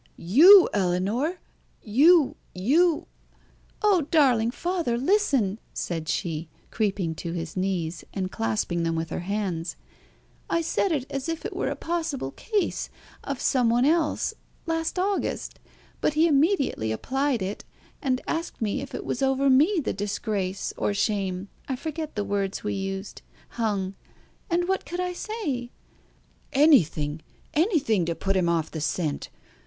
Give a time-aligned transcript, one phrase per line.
[0.17, 1.37] "You, Ellinor!
[1.83, 3.05] You you"
[3.83, 9.19] "Oh, darling father, listen!" said she, creeping to his knees, and clasping them with her
[9.19, 9.75] hands.
[10.49, 12.89] "I said it, as if it were a possible case,
[13.23, 14.33] of some one else
[14.65, 15.59] last August
[16.01, 17.63] but he immediately applied it,
[18.01, 22.23] and asked me if it was over me the disgrace, or shame I forget the
[22.23, 23.93] words we used hung;
[24.49, 25.69] and what could I say?"
[26.53, 27.21] "Anything
[27.53, 29.29] anything to put him off the scent.